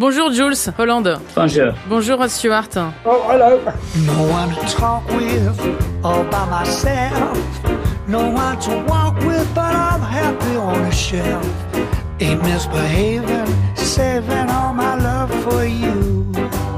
[0.00, 1.18] Bonjour Jules Hollande.
[1.36, 1.74] Bonjour.
[1.86, 2.70] Bonjour Rod Stewart.
[3.04, 3.60] Oh, hello.
[4.06, 5.60] No one to talk with
[6.02, 7.36] all by myself.
[8.08, 11.46] No one to walk with, but I'm happy on the shelf.
[12.18, 16.24] Ain't misbehaving, saving all my love for you,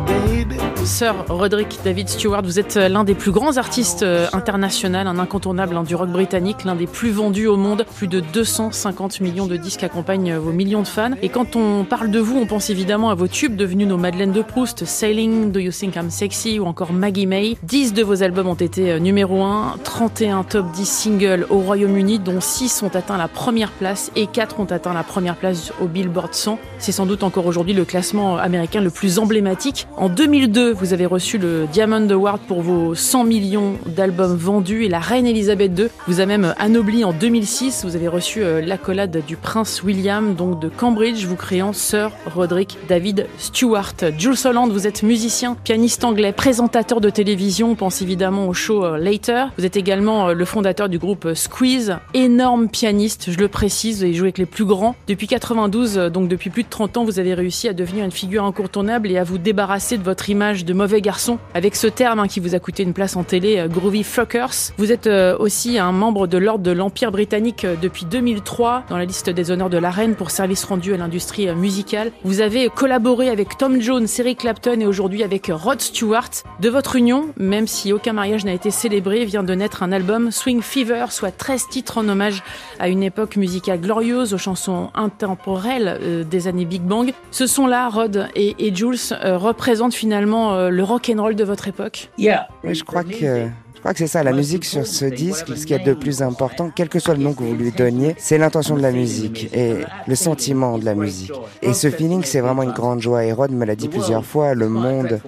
[0.05, 0.59] baby.
[0.85, 5.77] Sir Roderick David Stewart, vous êtes l'un des plus grands artistes euh, internationaux, un incontournable
[5.77, 7.87] hein, du rock britannique, l'un des plus vendus au monde.
[7.97, 11.13] Plus de 250 millions de disques accompagnent vos millions de fans.
[11.23, 14.33] Et quand on parle de vous, on pense évidemment à vos tubes devenus nos Madeleines
[14.33, 17.57] de Proust, Sailing, Do You Think I'm Sexy ou encore Maggie May.
[17.63, 22.19] 10 de vos albums ont été euh, numéro 1, 31 top 10 singles au Royaume-Uni,
[22.19, 25.87] dont 6 ont atteint la première place et 4 ont atteint la première place au
[25.87, 26.59] Billboard 100.
[26.79, 29.87] C'est sans doute encore aujourd'hui le classement américain le plus emblématique.
[29.97, 34.89] En 2002, vous avez reçu le Diamond Award pour vos 100 millions d'albums vendus et
[34.89, 37.85] la reine Elisabeth II vous a même anobli en 2006.
[37.85, 42.79] Vous avez reçu euh, l'accolade du prince William, donc de Cambridge, vous créant Sir Roderick
[42.89, 43.95] David Stewart.
[44.19, 47.73] Jules Holland, vous êtes musicien, pianiste anglais, présentateur de télévision.
[47.73, 49.47] On pense évidemment au show euh, Later.
[49.59, 54.13] Vous êtes également euh, le fondateur du groupe Squeeze, énorme pianiste, je le précise, et
[54.15, 54.97] joue avec les plus grands.
[55.09, 58.45] Depuis 92, donc depuis plus de 30 ans, vous avez réussi à devenir une figure
[58.45, 62.29] incontournable et à vous débarrasser de votre image de mauvais garçon avec ce terme hein,
[62.29, 64.73] qui vous a coûté une place en télé, euh, Groovy Fuckers.
[64.79, 68.97] Vous êtes euh, aussi un membre de l'ordre de l'Empire britannique euh, depuis 2003 dans
[68.97, 72.13] la liste des honneurs de la reine pour service rendu à l'industrie musicale.
[72.25, 76.31] Vous avez collaboré avec Tom Jones, Eric Clapton et aujourd'hui avec Rod Stewart.
[76.61, 80.31] De votre union, même si aucun mariage n'a été célébré, vient de naître un album
[80.31, 82.43] Swing Fever, soit 13 titres en hommage
[82.79, 87.13] à une époque musicale glorieuse, aux chansons intemporelles des années Big Bang.
[87.31, 92.11] Ce son-là, Rod et, Jules, représentent finalement le rock and roll de votre époque?
[92.19, 92.49] Yeah.
[92.65, 93.49] Mais je crois que
[93.83, 96.23] crois que c'est ça, la musique sur ce disque, ce qu'il y a de plus
[96.23, 99.53] important, quel que soit le nom que vous lui donniez, c'est l'intention de la musique
[99.53, 99.75] et
[100.07, 101.33] le sentiment de la musique.
[101.63, 103.25] Et ce feeling, c'est vraiment une grande joie.
[103.25, 105.21] Et Rod me l'a dit plusieurs fois, le monde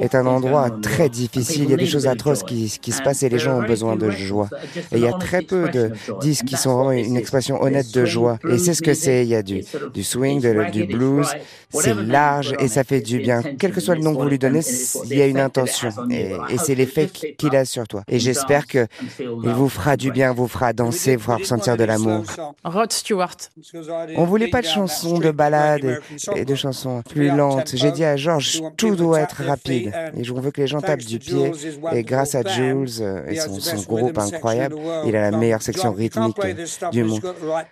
[0.00, 3.28] est un endroit très difficile, il y a des choses atroces qui, se passent et
[3.28, 4.48] les gens ont besoin de joie.
[4.90, 8.04] Et il y a très peu de disques qui sont vraiment une expression honnête de
[8.04, 8.40] joie.
[8.48, 9.62] Et c'est ce que c'est, il y a du,
[10.02, 11.28] swing, du blues,
[11.70, 13.40] c'est large et ça fait du bien.
[13.56, 14.62] Quel que soit le nom que vous lui donnez,
[15.04, 17.99] il y a une intention et c'est l'effet qu'il a sur toi.
[18.08, 18.86] Et j'espère que
[19.18, 22.24] il vous fera du bien, vous fera danser, vous fera ressentir de l'amour.
[22.64, 23.36] Rod Stewart.
[24.16, 26.00] On voulait pas de chansons de ballades
[26.36, 27.72] et, et de chansons plus lentes.
[27.74, 29.92] J'ai dit à Georges, tout doit être rapide.
[30.16, 31.52] Et on veut que les gens tapent du pied.
[31.92, 36.36] Et grâce à Jules et son, son groupe incroyable, il a la meilleure section rythmique
[36.92, 37.20] du monde.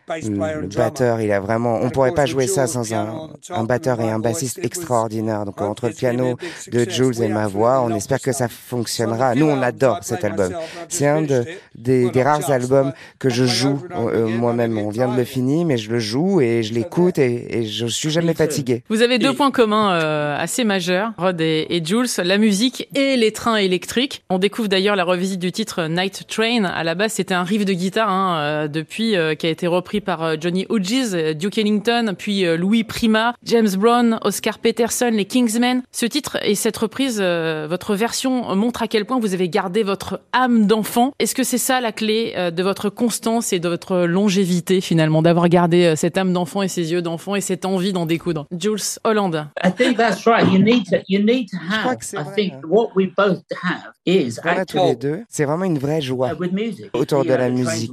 [0.08, 4.00] Le, le batteur, il a vraiment, on pourrait pas jouer ça sans un, un batteur
[4.00, 5.44] et un bassiste extraordinaire.
[5.44, 6.36] Donc entre le piano
[6.72, 9.34] de Jules et ma voix, on espère que ça fonctionnera.
[9.34, 10.52] Nous, on adore cet album.
[10.88, 14.76] C'est un de, des, des rares albums que je joue euh, moi-même.
[14.78, 17.86] On vient de le finir, mais je le joue et je l'écoute et, et je
[17.86, 18.82] suis jamais fatigué.
[18.88, 23.16] Vous avez deux points communs euh, assez majeurs, Rod et, et Jules, la musique et
[23.16, 24.22] les trains électriques.
[24.30, 26.64] On découvre d'ailleurs la revisite du titre Night Train.
[26.64, 29.66] À la base, c'était un riff de guitare hein, euh, depuis euh, qui a été
[29.66, 34.58] repris par euh, Johnny Hodges, euh, Duke Ellington, puis euh, Louis Prima, James Brown, Oscar
[34.58, 35.82] Peterson, les Kingsmen.
[35.92, 39.82] Ce titre et cette reprise, euh, votre version montre à quel point vous avez gardé
[39.82, 41.12] votre âme d'enfant.
[41.18, 45.22] Est-ce que c'est ça la clé euh, de votre constance et de votre longévité finalement,
[45.22, 48.46] d'avoir gardé euh, cette âme d'enfant et ces yeux d'enfant et cette envie d'en découdre?
[48.58, 49.46] Jules Hollande.
[49.64, 50.46] I think that's right.
[50.52, 51.98] You need to you need to crois have.
[51.98, 52.60] que c'est I vrai, think hein.
[52.68, 55.20] what we both have is On a tous les deux.
[55.28, 56.32] C'est vraiment une vraie joie.
[56.38, 56.86] with music.
[56.94, 57.92] autour de la musique.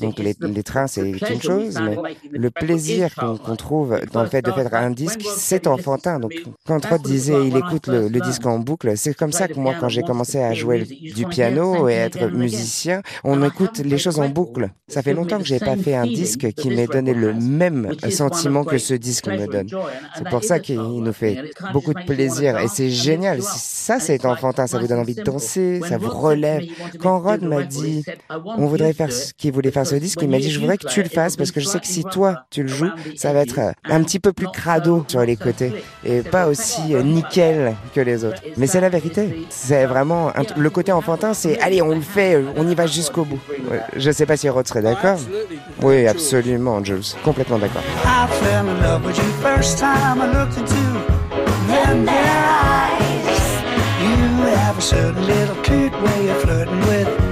[0.00, 1.96] Donc les, trains, c'est une chose, mais
[2.30, 6.18] le plaisir is qu'on trouve dans le fait de faire un disque, c'est enfantin.
[6.18, 6.32] Donc
[6.66, 9.74] quand Rod disait il écoute le, le disque en boucle, c'est comme ça que moi,
[9.78, 14.18] quand j'ai commencé à jouer le- du piano et être musicien, on écoute les choses
[14.18, 14.70] en boucle.
[14.88, 18.64] Ça fait longtemps que j'ai pas fait un disque qui m'ait donné le même sentiment
[18.64, 19.68] que ce disque me donne.
[20.16, 23.40] C'est pour ça qu'il nous fait beaucoup de plaisir et c'est génial.
[23.42, 26.62] Ça, c'est enfantin, ça vous donne envie de danser, ça vous relève.
[27.00, 28.04] Quand Rod m'a dit,
[28.44, 31.02] on voudrait faire qu'il voulait faire ce disque, il m'a dit, je voudrais que tu
[31.02, 33.60] le fasses parce que je sais que si toi, tu le joues, ça va être
[33.84, 35.72] un petit peu plus crado sur les côtés
[36.04, 38.42] et pas aussi nickel que les autres.
[38.56, 39.46] Mais c'est la vérité.
[39.50, 43.24] C'est vraiment, le côté enfantin, c'est, allez, on le fait, euh, on y va jusqu'au
[43.24, 43.38] bout.
[43.70, 45.18] Ouais, Je sais pas si Rod serait d'accord.
[45.82, 47.02] Oui, absolument, Jules.
[47.22, 47.82] Complètement d'accord.
[57.16, 57.23] I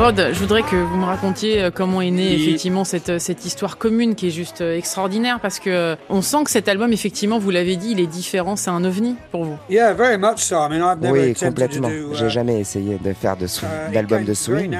[0.00, 3.76] Rod, je voudrais que vous me racontiez euh, comment est née effectivement cette, cette histoire
[3.76, 7.50] commune qui est juste euh, extraordinaire parce que on sent que cet album, effectivement, vous
[7.50, 9.58] l'avez dit, il est différent, c'est un ovni pour vous.
[9.68, 10.56] Yeah, very much so.
[10.56, 11.90] I mean, I've never Oui, complètement.
[11.90, 14.78] do, uh, J'ai jamais essayé de faire de swing, uh, it d'album came de swing.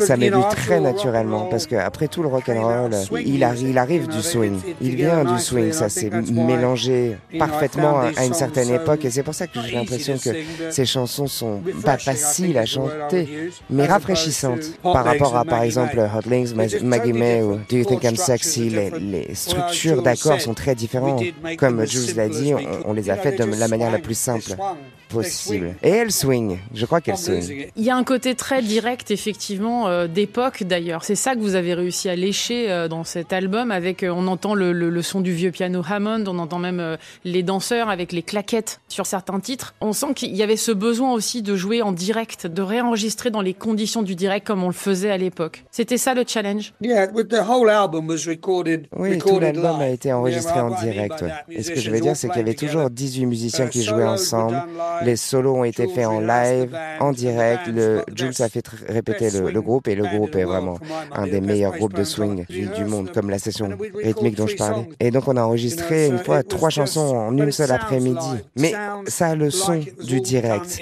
[0.00, 4.08] Ça m'est venu très naturellement parce que après tout le rock and roll, il, arrive
[4.08, 4.58] du swing.
[4.80, 9.34] Il vient du swing, ça s'est mélangé parfaitement à une certaine époque et c'est pour
[9.34, 10.30] ça que j'ai l'impression que
[10.72, 14.15] ces chansons sont pas faciles à chanter, mais rafraîchissantes
[14.82, 15.98] par rapport à par exemple.
[15.98, 17.58] Hot Links, Maggie May ou.
[17.68, 21.22] Do You Think I'm Sexy, les, structures d'accords sont très différentes.
[21.58, 24.56] Comme Jules l'a dit, on, on les a faites de la manière la plus simple.
[25.08, 25.74] Possible.
[25.82, 27.68] Et elle swing, je crois qu'elle swing.
[27.76, 31.04] Il y a un côté très direct, effectivement, euh, d'époque d'ailleurs.
[31.04, 33.70] C'est ça que vous avez réussi à lécher euh, dans cet album.
[33.70, 36.80] Avec, euh, on entend le, le- le son du vieux piano Hammond, on entend même
[36.80, 39.74] euh, les danseurs avec les claquettes sur certains titres.
[39.80, 43.42] On sent qu'il y avait ce besoin aussi de jouer en direct, de réenregistrer dans
[43.42, 45.64] les conditions du direct comme on le faisait à l'époque.
[45.70, 46.72] C'était ça le challenge?
[46.80, 48.86] Yeah, with the whole album was recorded.
[48.96, 51.22] Oui, tout l'album a été enregistré Yeah, en direct.
[51.22, 51.30] ouais.
[51.50, 52.90] Et ce que je veux dire, c'est qu'il y avait toujours together.
[52.90, 54.62] 18 musiciens Uh, qui jouaient ensemble.
[55.04, 57.66] Les solos ont été faits en live, en direct.
[57.68, 60.64] Le, Jules a fait répéter le, le swing groupe et le groupe the est world,
[60.64, 60.78] vraiment
[61.12, 63.70] un the des meilleurs groupes de swing du, monde, comme la session
[64.02, 64.88] rythmique dont je three parlais.
[65.00, 68.26] Et donc on a enregistré une fois trois chansons en une seule après-midi.
[68.56, 68.74] Mais
[69.06, 70.80] ça a le son du direct.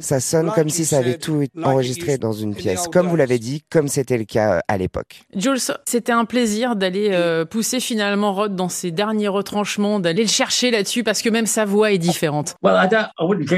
[0.00, 3.62] Ça sonne comme si ça avait tout enregistré dans une pièce, comme vous l'avez dit,
[3.70, 5.22] comme c'était le cas à l'époque.
[5.34, 10.28] Jules, c'était un plaisir d'aller euh, pousser finalement Rod dans ses derniers retranchements, d'aller le
[10.28, 12.54] chercher là-dessus parce que même sa voix est différente.
[12.62, 13.06] Well, I don't.
[13.18, 13.48] I wouldn't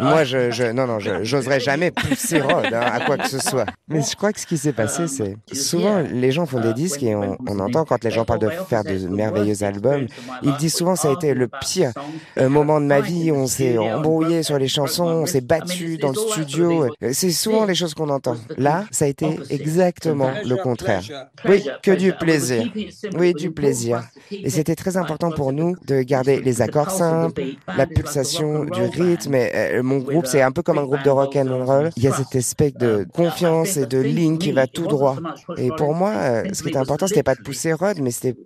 [0.00, 3.38] Moi, I, je, je, non, non, j'oserais jamais pousser Rod hein, à quoi que ce
[3.38, 3.66] soit.
[3.88, 7.02] Mais je crois que ce qui s'est passé, c'est souvent les gens font des disques
[7.02, 10.06] et on, on entend quand les gens parlent de faire de merveilleux albums,
[10.42, 11.92] ils disent souvent ça a été le pire
[12.38, 13.30] euh, moment de ma vie.
[13.32, 16.84] On s'est embrouillé sur les chansons, on s'est battu dans le studio.
[17.02, 18.36] Euh, C'est souvent les choses qu'on entend.
[18.56, 21.02] Là, ça a été exactement le contraire.
[21.48, 22.70] Oui, que du plaisir.
[23.16, 24.02] Oui, du plaisir.
[24.30, 27.42] Et c'était très important pour nous de garder les accords simples,
[27.76, 29.34] la pulsation du rythme.
[29.34, 31.90] Et, euh, mon groupe, c'est un peu comme un groupe de rock and roll.
[31.96, 35.16] Il y a cette espèce de confiance et de ligne qui va tout droit.
[35.56, 38.36] Et pour moi, euh, ce qui était important, c'était pas de pousser Rod, mais c'était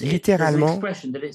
[0.00, 0.80] littéralement,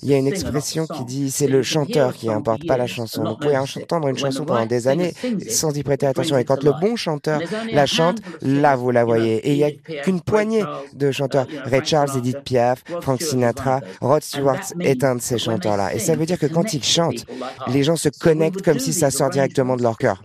[0.02, 3.24] il y a une expression qui dit c'est le chanteur qui importe, pas la chanson.
[3.24, 5.14] Vous pouvez entendre une chanson pendant des années
[5.50, 6.38] sans y prêter attention.
[6.38, 7.42] Et quand le bon chanteur
[7.72, 9.36] la chante, là vous la voyez.
[9.48, 10.64] Et il n'y a qu'une poignée
[10.94, 11.48] de chanteurs.
[11.66, 15.94] Ray Charles, Edith Piaf, Frank Sinatra, Rod Stewart est un de ces chanteurs-là.
[15.94, 17.26] Et ça veut dire que quand ils chantent,
[17.68, 20.24] les gens se connectent comme si ça sort directement de leur cœur.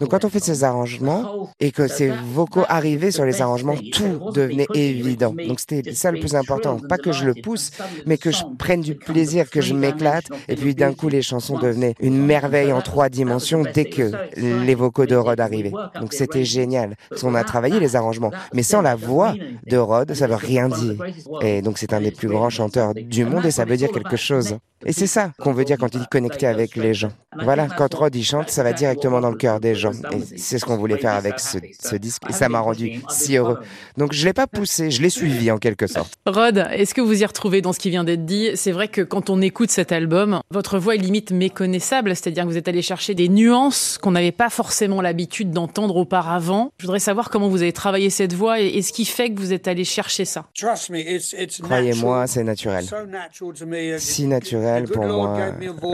[0.00, 4.30] Donc quand on fait ces arrangements et que ces vocaux arrivaient sur les arrangements, tout
[4.32, 5.34] devenait évident.
[5.46, 6.78] Donc c'était ça le plus important.
[6.78, 7.70] Pas que je le pousse,
[8.06, 10.26] mais que je prenne du plaisir, que je m'éclate.
[10.48, 14.74] Et puis d'un coup, les chansons devenaient une merveille en trois dimensions dès que les
[14.74, 15.72] vocaux de Rod arrivaient.
[16.00, 16.96] Donc c'était génial.
[17.08, 18.32] Parce qu'on a travaillé les arrangements.
[18.54, 19.34] Mais sans la voix
[19.66, 20.96] de Rod, ça veut rien dire.
[21.42, 24.16] Et donc c'est un des plus grands chanteurs du monde et ça veut dire quelque
[24.16, 24.58] chose.
[24.84, 26.97] Et c'est ça qu'on veut dire quand il dit connecter avec les gens.
[27.42, 29.92] Voilà, quand Rod il chante, ça va directement dans le cœur des gens.
[30.12, 32.22] Et c'est ce qu'on voulait faire avec ce, ce disque.
[32.28, 33.58] Et ça m'a rendu si heureux.
[33.96, 36.14] Donc je l'ai pas poussé, je l'ai suivi en quelque sorte.
[36.26, 38.50] Rod, est-ce que vous y retrouvez dans ce qui vient d'être dit?
[38.54, 42.48] C'est vrai que quand on écoute cet album, votre voix est limite méconnaissable, c'est-à-dire que
[42.48, 46.72] vous êtes allé chercher des nuances qu'on n'avait pas forcément l'habitude d'entendre auparavant.
[46.78, 49.52] Je voudrais savoir comment vous avez travaillé cette voix et, ce qui fait que vous
[49.52, 50.46] êtes allé chercher ça.
[50.58, 52.28] Trust me, it's, it's Croyez-moi, natural.
[52.28, 53.98] c'est naturel.
[53.98, 55.36] Si naturel pour moi.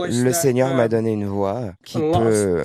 [0.07, 2.63] Le Seigneur uh, m'a donné une voix qui peut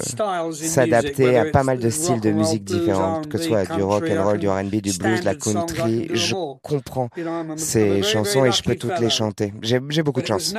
[0.52, 4.24] s'adapter à pas mal de styles de musique différentes, que ce soit du rock and
[4.24, 6.08] roll, I du R&B, du blues, de la country.
[6.12, 7.08] Je comprends
[7.56, 9.52] ces very, chansons et je peux toutes les chanter.
[9.62, 10.54] J'ai beaucoup de chance.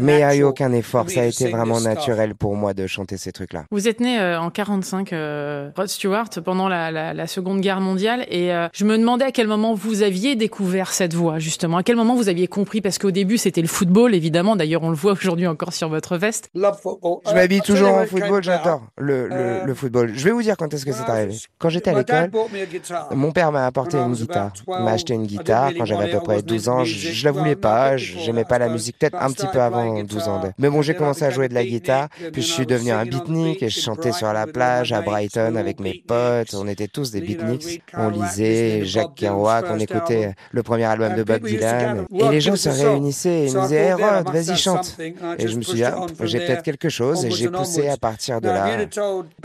[0.00, 2.86] Mais il n'y a eu aucun effort, ça a été vraiment naturel pour moi de
[2.86, 3.64] chanter ces trucs-là.
[3.70, 7.80] Vous êtes né euh, en 45, euh, Rod Stewart, pendant la, la- la Seconde Guerre
[7.80, 11.76] mondiale, et euh, je me demandais à quel moment vous aviez découvert cette voix, justement.
[11.78, 12.80] À quel moment vous aviez compris?
[12.80, 14.56] Parce qu'au début, c'était le football, évidemment.
[14.56, 16.48] D'ailleurs, on le voit aujourd'hui encore sur votre veste.
[16.84, 20.12] Je Uh, m'habille toujours en football, j'adore le, le, Euh, le football.
[20.14, 21.32] Je vais vous dire quand est-ce que c'est When I arrivé.
[21.34, 22.30] was- Quand j'étais à l'école.
[23.12, 24.50] Mon père m'a apporté When I une guitare.
[24.56, 26.80] Il 12, m'a acheté une guitare quand j'avais à peu près wasn't 12 into ans.
[26.80, 26.98] music.
[27.08, 30.06] Je, je la voulais pas, j'aimais pas la musique, peut-être un petit peu avant playing
[30.06, 30.40] 12 ans.
[30.58, 32.90] Mais bon, j'ai commencé à jouer a de la guitare, and puis je suis devenu
[32.90, 35.78] un beatnik et je chantais sur la Brighton with plage my à Brighton were avec
[35.78, 36.54] all mes potes.
[36.54, 37.82] On était tous des beatniks.
[37.96, 40.34] On lisait Jacques Kerouac, on first écoutait album.
[40.50, 42.06] le premier album And de Bob Dylan.
[42.12, 43.92] Et "Rock, les gens se us a song." réunissaient et me disaient, Hey
[44.24, 44.96] must vas-y chante.
[45.38, 47.24] Et je me suis dit, ah, j'ai peut-être quelque chose.
[47.24, 48.76] et j'ai poussé à partir de là.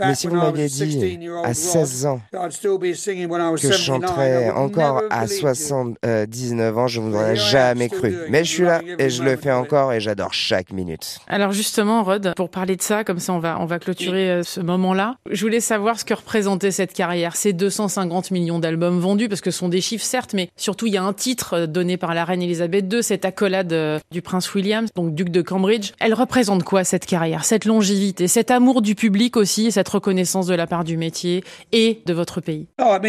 [0.00, 6.86] Mais si vous m'aviez dit à 16 ans que je chanterais encore à 79 ans,
[6.86, 8.16] je ne vous aurais jamais cru.
[8.30, 11.18] Mais je suis là et je le fais encore et j'adore chaque minute.
[11.26, 14.42] Alors justement, Rod, pour parler de ça, comme ça on va, on va clôturer euh,
[14.42, 19.28] ce moment-là, je voulais savoir ce que représentait cette carrière, ces 250 millions d'albums vendus,
[19.28, 21.66] parce que ce sont des chiffres certes, mais surtout il y a un titre euh,
[21.66, 25.42] donné par la reine Elisabeth II, cette accolade euh, du prince William, donc duc de
[25.42, 25.92] Cambridge.
[26.00, 30.46] Elle représente quoi cette carrière, cette longévité, cet amour du public aussi, et cette reconnaissance
[30.46, 33.00] de la part du métier et de votre pays bah,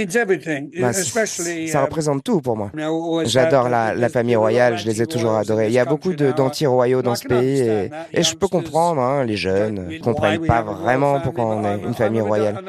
[0.93, 2.71] Ça représente tout pour moi.
[3.25, 5.67] J'adore la, la, famille royale, je les ai toujours adorés.
[5.67, 9.37] Il y a beaucoup d'anti-royaux dans ce pays et, et, je peux comprendre, hein, les
[9.37, 12.61] jeunes ne comprennent pas vraiment pourquoi on est une famille royale.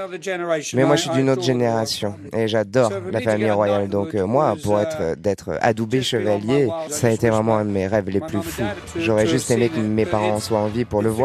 [0.75, 3.89] Mais moi, je suis d'une autre génération et j'adore la famille royale.
[3.89, 7.87] Donc euh, moi, pour être d'être adoubé chevalier, ça a été vraiment un de mes
[7.87, 8.63] rêves les plus fous.
[8.97, 11.20] J'aurais juste aimé que mes parents soient en vie pour le voir.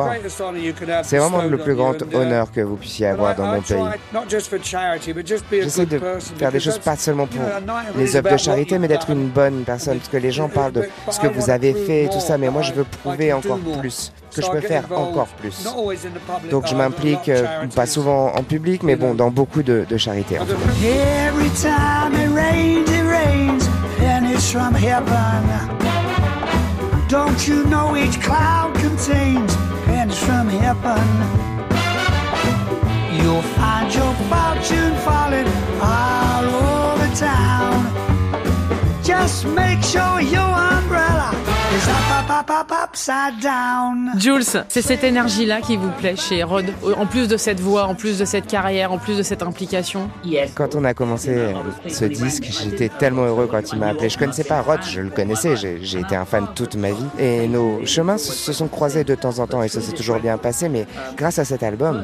[1.03, 3.77] C'est vraiment le plus grand honneur que vous puissiez avoir dans mon pays.
[5.51, 5.99] J'essaie de
[6.37, 7.41] faire des choses pas seulement pour
[7.95, 10.87] les œuvres de charité, mais d'être une bonne personne, parce que les gens parlent de
[11.09, 14.11] ce que vous avez fait et tout ça, mais moi je veux prouver encore plus,
[14.33, 15.67] que je peux faire encore plus.
[16.49, 19.95] Donc je m'implique, euh, pas souvent en public, mais bon, dans beaucoup de, de.
[20.05, 20.45] En
[27.07, 29.64] Don't you know each cloud contains
[30.59, 31.07] heaven?
[33.17, 35.47] You'll find your fortune falling
[35.81, 37.79] all over town.
[39.03, 41.44] Just make sure your umbrella
[44.17, 46.65] Jules, c'est cette énergie-là qui vous plaît chez Rod,
[46.97, 50.09] en plus de cette voix, en plus de cette carrière, en plus de cette implication
[50.55, 51.53] Quand on a commencé
[51.87, 54.09] ce disque, j'étais tellement heureux quand il m'a appelé.
[54.09, 57.05] Je connaissais pas Rod, je le connaissais, j'ai été un fan toute ma vie.
[57.19, 60.37] Et nos chemins se sont croisés de temps en temps et ça s'est toujours bien
[60.37, 60.69] passé.
[60.69, 60.85] Mais
[61.17, 62.03] grâce à cet album,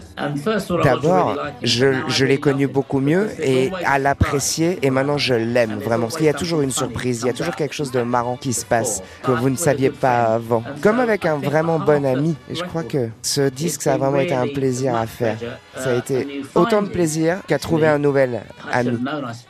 [0.84, 6.04] d'abord, je, je l'ai connu beaucoup mieux et à l'apprécier et maintenant je l'aime vraiment.
[6.04, 8.38] Parce qu'il y a toujours une surprise, il y a toujours quelque chose de marrant
[8.38, 10.64] qui se passe que vous ne saviez pas avant.
[10.82, 12.36] Comme avec un vraiment bon ami.
[12.50, 15.38] Et je crois que ce disque, ça a vraiment été un plaisir à faire.
[15.78, 19.00] Ça a été autant de plaisir qu'à trouver un nouvel ami.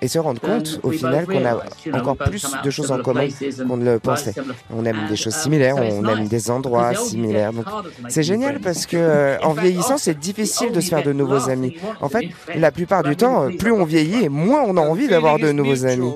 [0.01, 1.57] Et se rendre compte, au final, qu'on a
[1.93, 3.27] encore plus de choses en commun
[3.67, 4.33] qu'on ne le pensait.
[4.73, 7.53] On aime des choses similaires, on aime des endroits similaires.
[7.53, 7.65] Donc,
[8.09, 11.75] c'est génial parce que euh, en vieillissant, c'est difficile de se faire de nouveaux amis.
[12.01, 15.51] En fait, la plupart du temps, plus on vieillit, moins on a envie d'avoir de
[15.51, 16.13] nouveaux amis.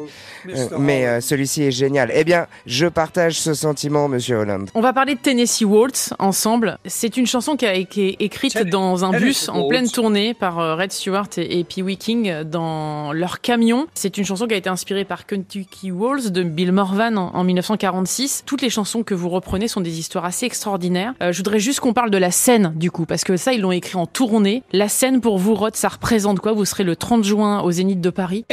[0.53, 2.11] Euh, mais euh, celui-ci est génial.
[2.13, 4.69] Eh bien, je partage ce sentiment, Monsieur Holland.
[4.75, 6.77] On va parler de Tennessee Waltz ensemble.
[6.85, 10.75] C'est une chanson qui a été écrite dans un bus en pleine tournée par euh,
[10.75, 13.87] Red Stewart et, Pee Wee King dans leur camion.
[13.93, 18.43] C'est une chanson qui a été inspirée par Kentucky Waltz de Bill Morvan en, 1946.
[18.45, 21.13] Toutes les chansons que vous reprenez sont des histoires assez extraordinaires.
[21.21, 23.71] je voudrais juste qu'on parle de la scène du coup, parce que ça, ils l'ont
[23.71, 24.63] écrit en tournée.
[24.71, 26.53] La scène pour vous, Rod, ça représente quoi?
[26.53, 28.45] Vous serez le 30 juin au Zénith de Paris?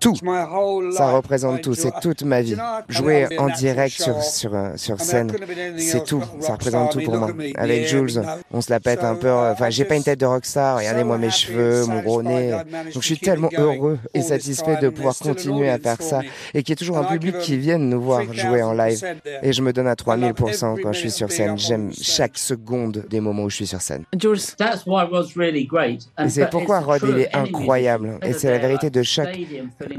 [0.00, 0.14] Tout
[1.00, 2.56] ça représente tout, c'est toute ma vie.
[2.88, 5.32] Jouer en direct sur, sur, sur scène,
[5.78, 7.30] c'est tout, ça représente tout pour moi.
[7.56, 10.78] Avec Jules, on se la pète un peu, enfin j'ai pas une tête de rockstar,
[10.78, 12.50] regardez-moi mes cheveux, mon gros nez.
[12.92, 16.20] Donc je suis tellement heureux et satisfait de pouvoir continuer à faire ça
[16.54, 19.02] et qu'il y ait toujours un public qui vienne nous voir jouer en live.
[19.42, 21.56] Et je me donne à 3000% quand je suis sur scène.
[21.56, 24.04] J'aime chaque seconde des moments où je suis sur scène.
[24.18, 24.38] Jules.
[26.24, 28.18] Et c'est pourquoi Rod, il est incroyable.
[28.22, 29.38] Et c'est la vérité de chaque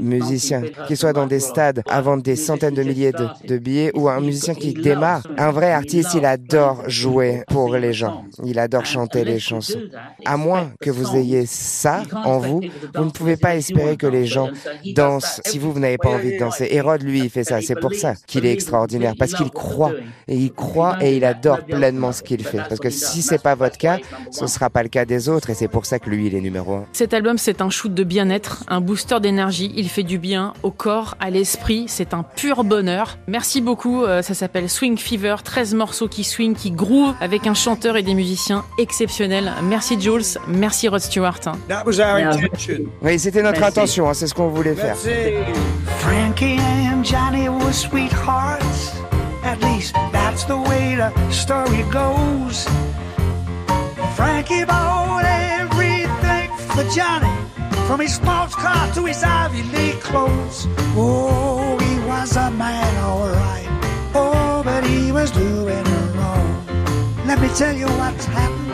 [0.00, 4.10] musicien qu'il soit dans des stades à vendre des centaines de milliers de, billets ou
[4.10, 5.26] un musicien qui démarre.
[5.38, 8.26] Un vrai artiste, il adore jouer pour les gens.
[8.44, 9.80] Il adore chanter les chansons.
[10.26, 12.60] À moins que vous ayez ça en vous,
[12.94, 14.50] vous ne pouvez pas espérer que les gens
[14.94, 16.68] dansent si vous, vous n'avez pas envie de danser.
[16.70, 17.62] Hérode, lui, il fait ça.
[17.62, 19.14] C'est pour ça qu'il est extraordinaire.
[19.18, 19.92] Parce qu'il croit.
[20.28, 22.60] Et il croit et il adore pleinement ce qu'il fait.
[22.68, 23.98] Parce que si c'est pas votre cas,
[24.30, 25.48] ce sera pas le cas des autres.
[25.48, 26.84] Et c'est pour ça que lui, il est numéro un.
[26.92, 29.72] Cet album, c'est un shoot de bien-être, un booster d'énergie.
[29.74, 31.84] Il fait du bien au corps, à l'esprit.
[31.88, 33.18] C'est un pur bonheur.
[33.26, 34.04] Merci beaucoup.
[34.04, 35.36] Euh, ça s'appelle Swing Fever.
[35.44, 39.52] 13 morceaux qui swing, qui groove avec un chanteur et des musiciens exceptionnels.
[39.62, 40.38] Merci Jules.
[40.48, 41.40] Merci Rod Stewart.
[43.02, 44.08] Oui, c'était notre intention.
[44.08, 44.96] Hein, c'est ce qu'on voulait faire.
[45.98, 48.92] Frankie and Johnny were sweethearts.
[49.44, 52.66] At least that's the way the story goes.
[54.14, 57.41] Frankie bought everything for Johnny.
[57.86, 60.66] From his sports car to his Ivy League clothes.
[60.96, 63.68] Oh, he was a man, alright.
[64.14, 66.64] Oh, but he was doing her wrong.
[67.26, 68.72] Let me tell you what's happened.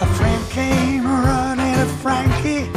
[0.00, 2.70] A friend came running to Frankie.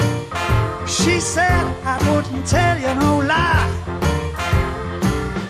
[0.87, 3.67] She said, I wouldn't tell you no lie.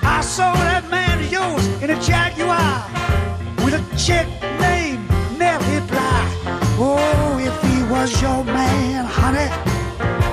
[0.03, 2.85] I saw that man of yours in a Jaguar
[3.63, 4.27] with a chick
[4.59, 5.07] named
[5.39, 6.21] Nellie Bly.
[6.77, 8.58] Oh, if he was your man.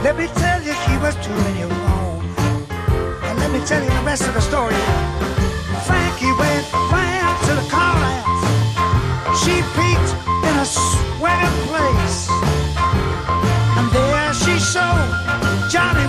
[0.06, 2.22] Let me tell you, he was doing you wrong.
[3.26, 4.78] And let me tell you the rest of the story.
[5.82, 7.98] Frankie went round to the car
[9.42, 10.10] She peeked
[10.46, 12.30] in a sweating place.
[13.76, 14.94] And there she saw
[15.72, 16.06] Johnny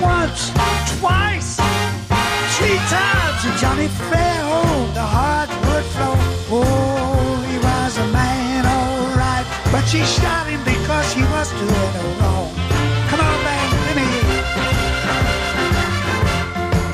[0.00, 0.50] once,
[0.98, 1.56] twice,
[2.56, 6.16] three times, and Johnny fell on oh, the hardwood floor.
[6.50, 11.92] Oh, he was a man, all right, but she shot him because he was doing
[11.98, 12.52] her wrong.
[13.08, 14.08] Come on, man, let me.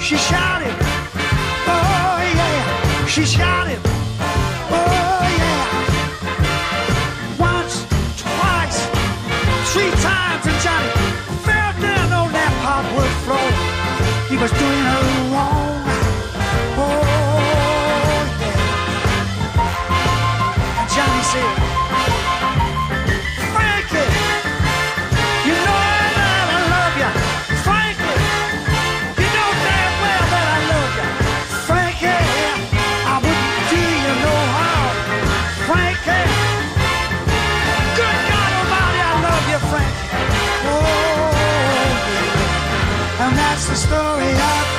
[0.01, 0.77] She shot him.
[1.67, 3.92] Oh, yeah, she shot him.
[43.83, 44.72] Story of